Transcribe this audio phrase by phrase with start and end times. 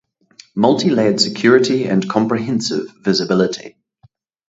[0.55, 3.77] Multi-layered Security and Comprehensive Visibility